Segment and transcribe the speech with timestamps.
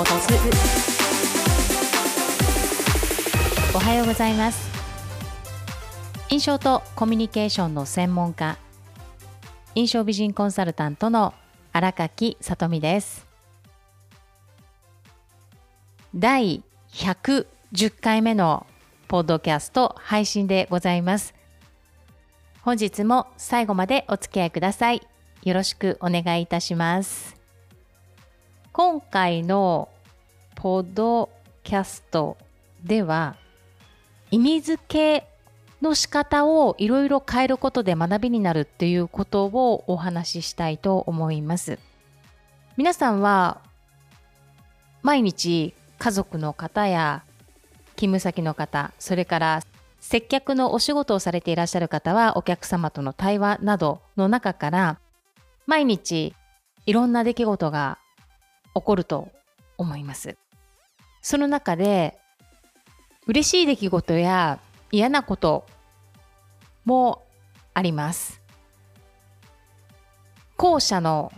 [0.00, 0.28] ポトス
[3.74, 4.70] おはようございます。
[6.30, 8.56] 印象とコミュニケーションの専門家
[9.74, 11.34] 印象美人コンサルタントの
[11.74, 13.26] 荒垣さとみです。
[16.14, 16.62] 第
[16.94, 18.66] 110回目の
[19.06, 21.34] ポッドキャスト配信でございます。
[22.62, 25.06] 本日も最後までお付き合いください。
[25.42, 27.38] よろしくお願いいたします。
[28.72, 29.89] 今回の
[30.62, 31.30] ポッド
[31.64, 32.36] キャスト
[32.84, 33.36] では
[34.30, 35.26] 意味付け
[35.80, 41.78] の仕方をいろいろ変えることで学びになるっていうことをお話ししたいと思います。
[42.76, 43.62] 皆さんは
[45.00, 47.22] 毎日家族の方や
[47.96, 49.62] 勤務先の方、それから
[49.98, 54.98] 接客のお仕事をされていらっしゃる方はお客様との対話などの中から
[55.66, 56.34] 毎日
[56.84, 57.96] いろんな出来事が
[58.74, 59.30] 起こると
[59.78, 60.36] 思います。
[61.22, 62.18] その中で
[63.26, 64.58] 嬉しい出来事や
[64.90, 65.66] 嫌なこと
[66.84, 67.22] も
[67.74, 68.40] あります。
[70.56, 71.32] 後者の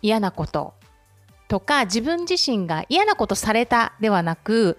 [0.00, 0.74] 嫌なこと
[1.48, 4.78] とか自分自身が嫌なことされたではなく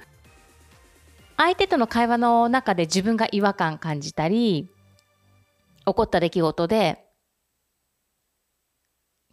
[1.38, 4.70] 相手との会話の中で自分が違和感感じたり
[5.86, 7.06] 起こった出来事で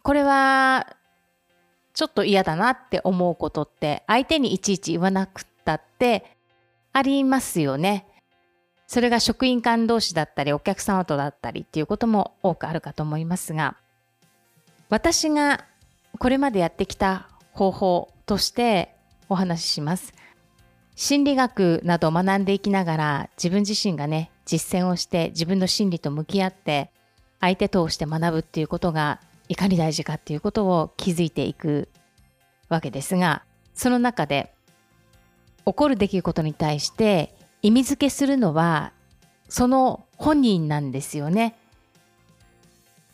[0.03, 0.95] これは
[1.93, 6.37] ちょっと嫌だなって思うことって相手にいちいち言わなくったって
[6.91, 8.07] ありますよね。
[8.87, 13.75] それが職員間同士だったりお客様とだったりっていうことも多くあるかと思いますが
[14.89, 15.65] 私が
[16.19, 18.93] これまでやってきた方法として
[19.29, 20.13] お話しします。
[20.95, 26.91] 心理学などを学んでいきながら自分自身がね実践をして自分の心理と向き合って
[27.39, 29.19] 相手通して学ぶっていうことが
[29.49, 31.89] いかに大事かっていうことを気づいていく
[32.73, 34.53] わけですがその中で
[35.65, 38.91] 起こる出来事に対して意味付けするのは
[39.47, 41.55] その本人なんですよね。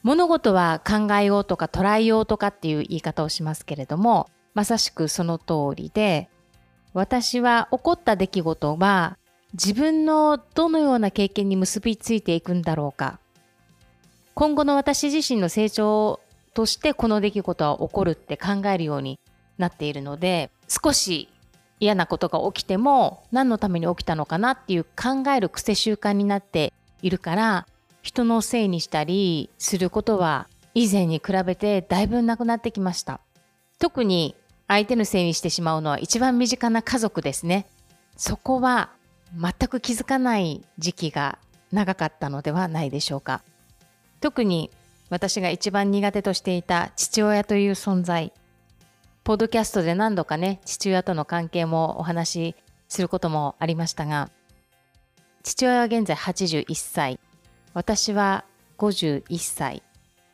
[0.01, 6.29] 物事は考えようとか捉えようとかっていう言い方をしますけれどもまさしくその通りで
[6.93, 9.17] 私は起こった出来事は
[9.53, 13.19] 自分のどのような経験に結びついていくんだろうか
[14.35, 16.21] 今後の私自身の成長
[16.53, 19.19] としてこの出来事は起こるって考えるように
[19.59, 21.29] なっているので少し
[21.79, 27.67] 嫌なことが起きても何のために起きたのかなっていう考える癖習慣になっているから
[28.01, 33.19] 人のせいにしたりすることは以前に比べてだいぶなくなってきました
[33.77, 34.35] 特に
[34.67, 37.65] 相手のせいにしてしまうのは一番身近な家族ですね
[38.17, 38.89] そこは
[39.35, 41.39] 全く気づかない時期が
[41.71, 43.41] 長かったのではないでしょうか
[44.21, 44.69] 特に
[45.09, 48.31] 私が一番苦手としていた父親という存在。
[49.23, 52.55] ポッドキャストで何度かね、父親との関係もお話し
[52.87, 54.29] することもありましたが、
[55.43, 57.19] 父親は現在81歳、
[57.73, 58.45] 私は
[58.77, 59.83] 51歳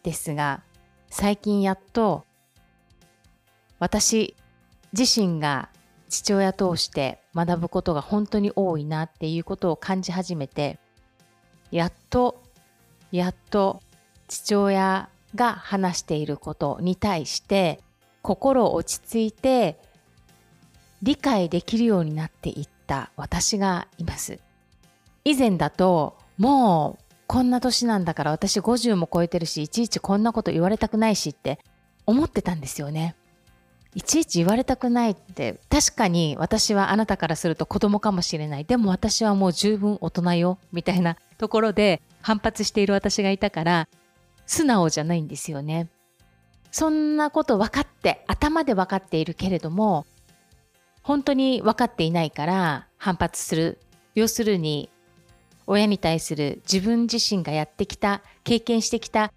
[0.03, 0.63] ですが、
[1.09, 2.25] 最近やっと
[3.79, 4.35] 私
[4.97, 5.69] 自身が
[6.09, 10.79] 父親通して学ぶことが本当に多いなっていうことを感じ始めて、
[11.71, 12.41] やっと、
[13.11, 13.81] やっと
[14.27, 17.81] 父親が話していることに対して
[18.25, 19.77] 心落ち着いて
[21.03, 24.39] 理解できるようになっていった私がいます。
[25.23, 31.59] 以前だともうこんな年なんだから私50も超えてるしいちいちこんなこと言われたくないしって
[32.07, 33.15] 思ってたんですよね。
[33.93, 43.87] いちいち言われたくないって確かに私はあなたからすると子供かもしれないでも私はもう十分大人よみたいなところで反発している私がいたから
[44.47, 45.87] 素直じゃないんですよね。
[46.75, 50.05] そんなこと分かって頭で分かっているけれども
[51.03, 53.79] 本当に分かっていないから反発する。
[54.13, 54.89] 要するに
[55.67, 59.31] 親に対する自分自身がやってきた経験してきた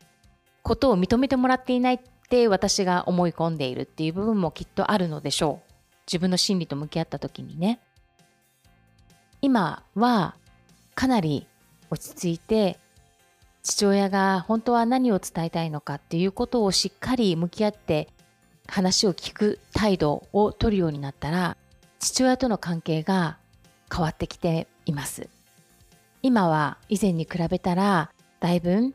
[0.65, 5.73] ことを認めてもらっていないって私が思い込んでいるっていう部分もきっとあるのでしょう。
[6.09, 7.79] 自分の心理と向き合った時にね。
[9.43, 10.35] 今は
[10.97, 11.47] かなり
[11.89, 12.81] 落ち着いて
[13.63, 18.09] 父親が本当は何を伝えたいのかっていうことをしっかり向き合って
[18.67, 21.57] 話を聞く態度を取るようになったら
[21.99, 23.39] 父親との関係が
[23.93, 25.29] 変わってきています。
[26.23, 28.11] 今は以前に比べたら
[28.41, 28.95] だいぶ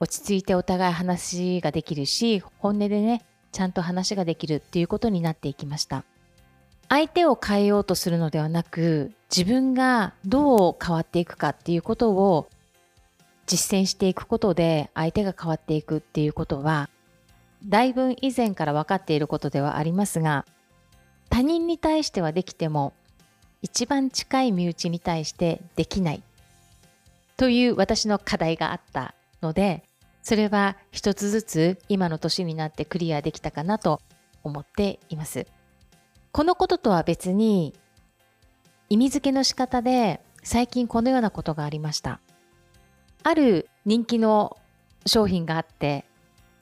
[0.00, 6.04] 落ち着いてお互い話ができるし本音でねちゃんと話ができるっていうことになっていきました。
[6.88, 12.48] 相手を変えようとするのではなく自分がどう変わっていくかっていうことを
[13.46, 16.88] 実践していくことで相手が変わっていくっていうことは
[17.66, 20.44] だいぶ以前から分かっていることではありますが
[21.30, 22.92] 他人に対してはできても
[23.62, 26.22] 一番近い身内に対してできない
[27.36, 29.84] という私の課題があったので
[30.22, 34.00] それは一つずつ今の年になってクリアできたかなと
[34.42, 35.46] 思っています。
[36.32, 37.74] このこととは別に
[38.88, 42.20] 意味付けの仕方で最近このようなことがありました。
[43.24, 44.58] ある人気の
[45.06, 46.04] 商品があって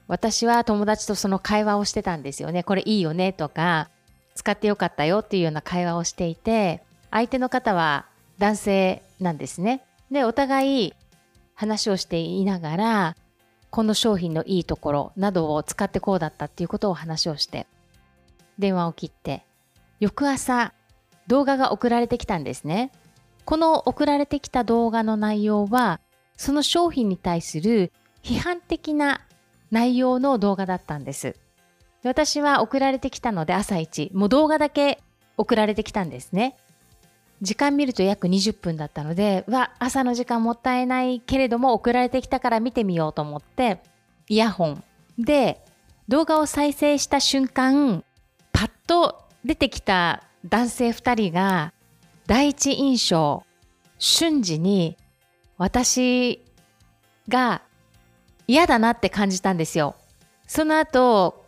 [0.07, 2.63] 私は友達とその会話をしてたんですよね。
[2.63, 3.91] これいいよねとか
[4.35, 8.07] 使ってよかったよっていうような会話をしていて相手の方は
[8.39, 9.85] 男性なんですね。
[10.11, 10.95] でお互い
[11.55, 13.17] 話をしていながら
[13.71, 17.67] この商品のいいところなどを使ってこうだったっていうことを話をして
[18.59, 19.45] 電話を切って
[19.99, 20.75] 翌朝
[21.27, 22.93] 動画が送られてきたんですね。
[23.45, 26.01] この送られてきた動画の内容は
[26.37, 27.93] その商品に対する
[28.23, 29.21] 批判的な
[29.71, 31.37] 内容の動画だったんです。
[32.05, 35.01] 私は送られてきたので朝一もう動画だけ
[35.37, 36.57] 送られてきたんですね。
[37.41, 43.83] 時間見ると約20分だったので、わ、朝の時間もったいないけれども送られてきたから見てみようと思って、
[44.29, 44.85] イヤホン
[45.19, 45.65] で
[46.07, 48.05] 動画を再生した瞬間、
[48.53, 51.73] パッと出てきた男性2人が
[52.29, 53.43] 第一印象、
[53.99, 54.97] 瞬時に
[55.63, 56.43] 私
[57.29, 57.63] が
[58.49, 59.95] 嫌だなって感じたんですよ。
[60.49, 61.45] その後、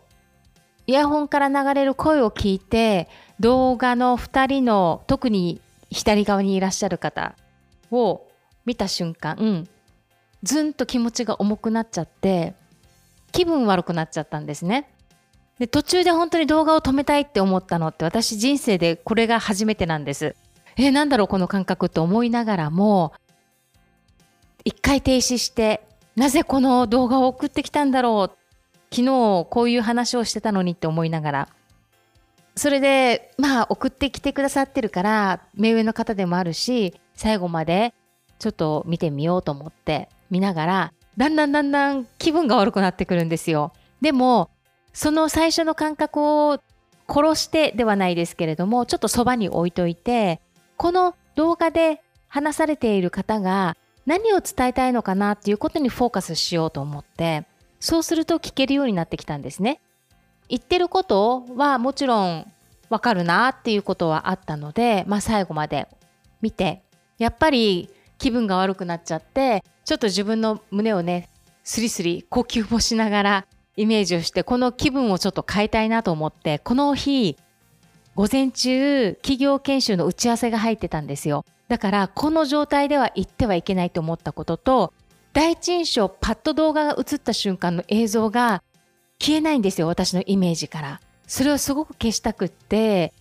[0.87, 3.09] イヤホンから流れる声を聞いて
[3.41, 5.59] 動画の2人の特に
[5.89, 7.35] 左側にいらっしゃる方
[7.91, 8.25] を
[8.65, 9.67] 見た瞬間
[10.43, 12.53] ずんと気持ちが重くなっちゃって
[13.33, 14.89] 気分悪くなっちゃったんですね。
[15.59, 20.35] で途中で本当に動画を止めたいって思ったのって私人生でこれが初めてなんです。
[20.77, 23.13] えー、なんだろうこの感覚って思いながらも
[24.65, 25.81] 一回停止して
[26.15, 28.37] なぜこの動画を送ってきたんだろう
[28.93, 31.49] 昨日こういう話をしてたのにって思いながら
[32.55, 37.93] それで、まあ、送ってきてくださってるから、目上の方でもあるし、最後まで
[38.39, 43.73] ちょっと見てみようと思って見ながら、だんだんだんだん気分が悪くなってくるんですよ。
[44.01, 44.49] でも、
[44.93, 46.59] その最初の感覚を
[47.09, 50.39] 殺してではないですけれども、ちょっとそばに置いといて、
[50.77, 53.75] この動画で話されている方が
[54.05, 57.45] 何を伝えたいのかなっていうことにフォーカスしようと思って、
[57.79, 59.79] そうすると聞けるようになってきたんですね。
[60.49, 62.51] 言ってることはもちろん
[62.89, 65.87] わかるなっていうことはあったので、まあ、最後まで
[66.41, 66.83] 見て
[67.17, 71.29] やっぱり気分が悪くなっちゃってちょっと自分の胸をね
[71.63, 77.37] スリスリ呼吸もしながらイメージをしてこの気分をちょっと変えたいなと思ってこの日
[78.13, 84.93] 午前中企業研修の打ち合わせが入ってたんですよだからこの状態では行ってはいけないと思ったことと
[85.33, 88.63] 第一印象パッと動画が映った瞬間の映像が
[89.19, 91.01] 消えないんですよ私のイメージから。
[91.27, 93.13] それをすごく消したくって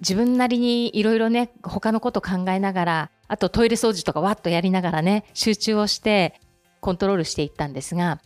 [0.00, 6.40] 自分なりにいろいろね他のこと考えながらあとトイレ掃除とかわっとやりながらね集中をして
[6.80, 8.20] コントロールしていったんですが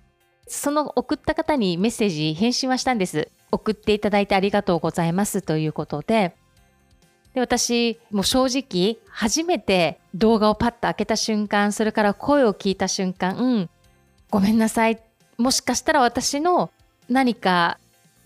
[0.46, 3.30] その送った方にメッセージ返信はしたんです。
[3.50, 6.34] 送っていただいてありがとうございますということで
[7.34, 13.70] で私もう正直初めて動画をパッと開けた瞬間それから声を聞いた瞬間、うん、
[14.30, 15.02] ごめんなさい。
[15.38, 16.70] もしかしたら私の
[17.08, 17.78] 何か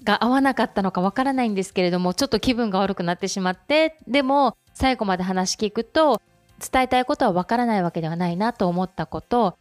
[0.05, 6.21] が合わなかったのかわからないんですけれどもちょっと気分が悪くなってしまってでも最後まで話聞くと
[6.59, 9.57] 伝えたいことはわからないわけではないなと思ったこと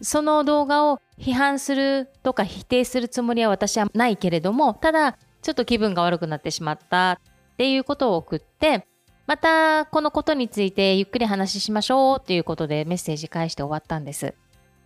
[0.00, 7.20] その動画を批判するとか否定するつもりは私はないけれどもただちょっと気分が悪くなってしまった。
[7.52, 8.86] っていうことを送って
[9.26, 14.34] またこのことについてゆっくり話しましょうっていうことでメッセージ返して終わったんです。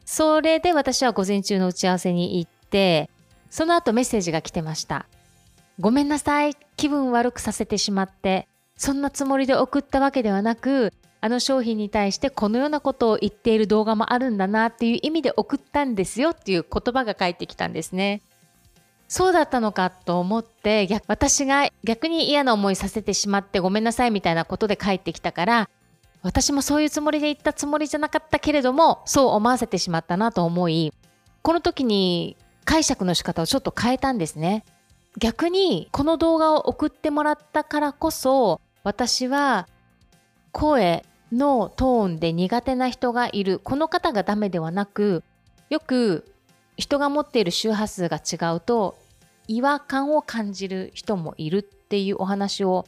[0.05, 3.11] それで私は午前中の打ち合わせに行って、
[3.51, 5.07] その後メッセージが来てました。
[5.81, 6.55] ごめんなさい。
[6.77, 8.47] 気分悪くさせてしまって、
[8.77, 18.23] そんなつもりで送ったわけではなく、あの商品に対してこのようなことを言っている動画もあるんだなっていう意味で送ったんですよっていう言葉が返ってきたんですね。
[19.09, 25.71] そうだったのかと思って私が逆に嫌な思いさせてしまってごめんなさいみたいなことで返ってきたから
[26.23, 30.93] 私もそういうつもりで言ったつもりじゃなかったけれどもそう思わせてしまったなと思い
[31.43, 34.65] この時に解釈の仕方をちょっと変えたんですね。
[35.19, 39.69] 逆にこの動画を送ってもらったからこそ私は
[40.51, 43.61] 声のトーンで苦手な人がいる。
[43.61, 45.23] この方がダメではなく
[45.71, 46.33] よく
[46.77, 48.97] 人が持っている周波数が違うと
[49.49, 52.87] 違和感を感じる人もいるっていうお話を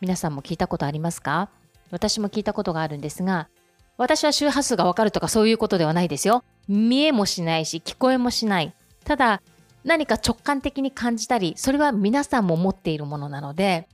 [0.00, 1.48] 皆さんも聞いたことありますか？
[1.90, 3.48] 私も聞いたことがあるんですが、
[3.96, 6.44] 私は周波数がわかるとかそういうことではないですよ。
[6.68, 8.74] 見えもしないし、聞こえもしない。
[9.04, 9.42] ただ、
[9.84, 13.88] 何か直感的に感じたりそれは皆さんも持っているものなので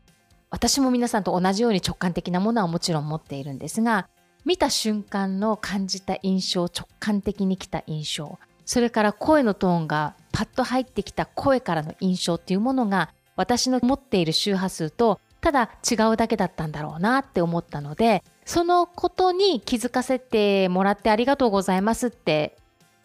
[0.51, 4.09] 私も皆さんと同じように直感的なものはもちろん持っているんですが
[4.45, 22.57] 見た瞬間の感じた印象直感的に来た印象それから声のトーンがパッと入ってきた声からの印象っていうものが私の持っている周波数とただ違うだけだったんだろうなって思ったのでそのことに気づかせてもらってありがとうございますって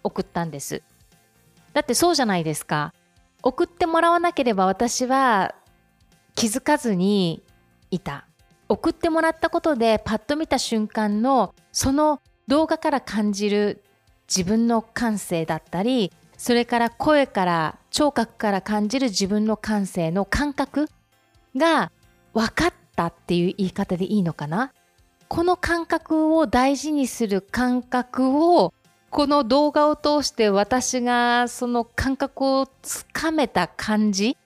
[0.03, 0.81] 送ったんです。
[1.73, 2.93] だってそうじゃないですか。
[3.43, 5.55] 送ってもらわなければ私は
[6.35, 7.43] 気づかずに
[7.91, 8.25] いた。
[8.69, 13.83] 送ってもらったことでパッと見た瞬間のその動画から感じる
[14.29, 20.87] 自分の感性だったりそれから声から聴覚から感じる自分の感性の感覚
[21.57, 21.91] が
[22.33, 24.71] 分かったっていう言い方でいいのかな？
[25.27, 28.73] この感覚を大事にする感覚を
[29.09, 34.37] この動画を通して私がその感覚をつかめた感じ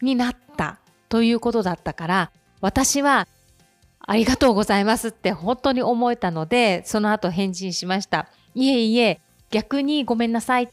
[0.00, 3.28] になったということだったから私は
[4.00, 8.28] ありがとうございますって本当に思えたのでその後返信しました。
[8.54, 9.20] いえいえ
[9.50, 10.70] 逆にごめんなさい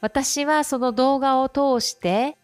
[0.00, 2.36] 私はその動画を通して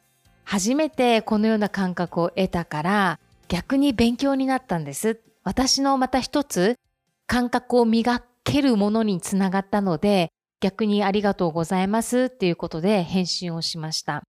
[0.45, 5.21] 初めてこのような感覚を得たから逆に勉強になったんです。
[5.43, 6.77] 私のまた一つ
[7.27, 14.23] 感覚を磨けるものにつながったので逆にありがとうございますっていうことで返信をしました。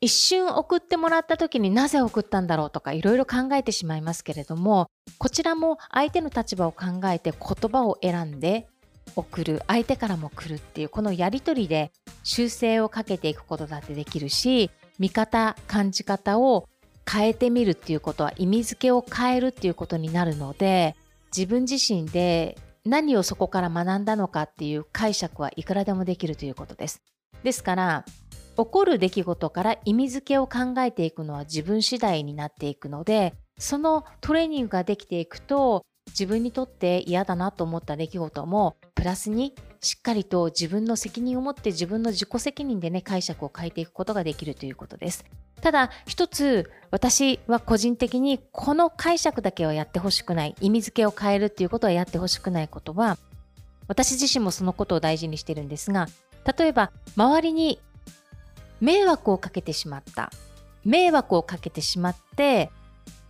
[0.00, 8.68] 一瞬送ってもらった時になぜ送ったんだろうとかいろいろ考えてしまいますけれどもこちらも相手の立場を考えて言葉を選んで
[9.14, 11.92] 送る相手からも来るっていうこのやり取りで
[12.24, 16.68] 修正をかけていくことだってできるし見方感じ方を
[17.10, 20.96] 変えてみるっていうことは意味付けを変えるっていうことになるので
[21.36, 27.02] 自分自身で何をそこから学んだのかっていう解釈はいくらでもできるということです。
[27.42, 28.04] ですから
[28.56, 45.24] 起こる出来事から意味付けを考えていくのは自分次第になっていくのでそのトレーニングができていくと自分にとって嫌だなと思った出来事もプラスにしっかりと自分の責任を持って自分の自己責任でね解釈を変えていくことができるということです。
[45.60, 53.16] ただ一つ私は個人的にこの解釈だけはやってほしくない意味付けを変えるっていうことはやってほしくないことは
[53.88, 56.08] 私自身もそのことを大事にしてるんですが
[56.58, 57.80] 例えば周りに
[58.80, 60.30] 迷惑をかけてしまった
[60.84, 62.70] 迷惑をかけてしまって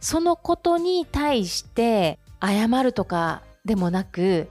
[0.00, 4.49] そのことに対して謝るとかでもなく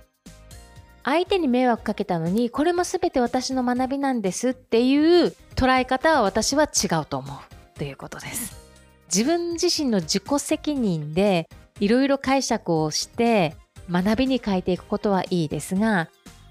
[1.04, 8.66] 相手に迷惑かけたのにこれも全て私の学びなんですっていう捉え方は私は違うと思うということです。
[9.14, 11.48] 自分自身の自己責任で
[11.80, 13.56] いろいろ解釈をして
[13.90, 16.10] 学びに変えていくことはいいですが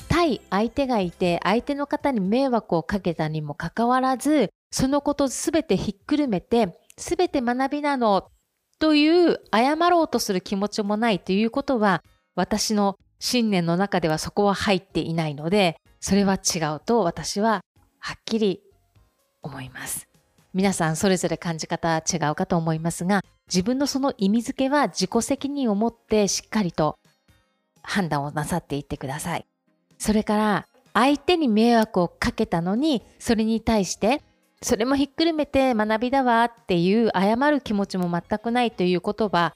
[0.09, 8.29] 対相手がいて相手の方に迷惑をかけたにもかかわらずそのこと全てひっくるめて全て学びなの
[8.79, 12.03] という謝ろうとする気持ちもないということは
[12.35, 17.63] 私の信念の中ではそこは入っていないのでそれは違うと私は
[17.99, 18.61] はっきり
[19.43, 20.09] 思います。
[20.53, 26.97] 皆さんそれぞれ感じ方違うかと思いますが自分のその意味付けは自己責任を持ってしっかりと
[27.83, 29.47] 判断をなさっていってください。
[29.99, 34.23] それから相手に迷惑をかけたのにそれに対して
[34.65, 39.55] それもひっくるめて学びだわっていう謝る気持ちも全くないということは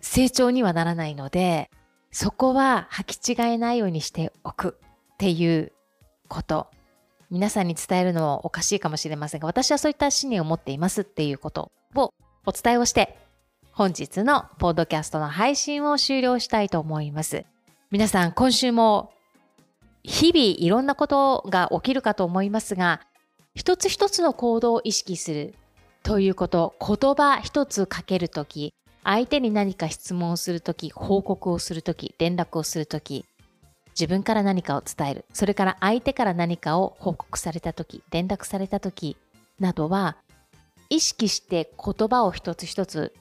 [0.00, 1.70] 成長にはならないので
[2.10, 4.78] そこは履き違えないようにしておく
[5.14, 5.72] っていう
[6.28, 6.68] こと。
[7.30, 12.14] 皆さんに伝えるのはおかしいかもしれませんが私はそういった信念を持っていますっていうことを
[12.46, 13.18] お伝えをして
[13.72, 17.44] 本日のポッドキャストの配信を終了したいと思います。
[17.90, 19.12] 皆さん今週も
[20.04, 23.00] 日々いろんなことが起きるかと思いますが
[23.54, 25.54] 一つ一つの行動を意識する
[26.02, 33.24] ということ言葉一つかけるとき相手に何か質問をするとき報告をするとき連絡をするとき
[33.90, 35.24] 自分から何かを伝える。
[35.32, 39.16] それから相手から何かを報告されたとき連絡されたとき
[39.60, 40.16] などは
[40.90, 43.14] 意識して言葉を一つ一つ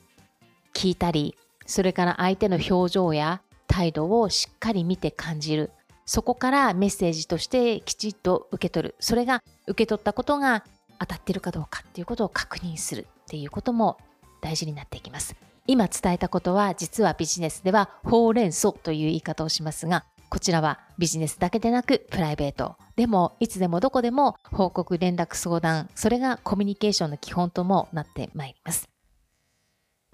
[0.73, 1.37] 聞いたり
[1.67, 5.71] それから相手の表情や態度をしっかり見て感じる。
[6.05, 8.95] そこからメッセージとしてきちっと受け取る。
[8.99, 10.63] それが受け取ったことが
[10.99, 13.97] 当たってるかどうかっていうことを確認するっていうことも
[14.41, 15.35] 大事になっていきます。
[15.65, 28.89] 今伝えたことは実はビジネスではほうれん草という言い方をしますがこちらはビジネスだけでなくプライベートでもいつでもどこでも報告連絡相談それがコミュニケーションの基本ともなってまいります。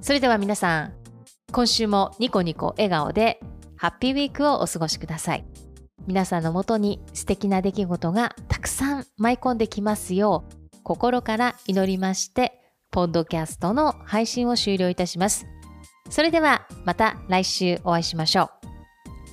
[0.02, 0.94] それでは皆さん
[1.52, 3.40] 今週もニコニコ笑顔で
[3.76, 5.69] ハッピーウィークをお過ごしください。
[6.10, 15.46] 皆さんのもとに素敵な出来事がたくさん舞い込んできますよう心から祈りましてポッドキャストの配信を終了いたします
[16.10, 18.50] それではまた来週お会いしましょう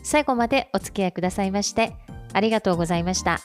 [0.04, 1.96] 最後までお付き合いくださいまして
[2.34, 3.40] ありがとうございました。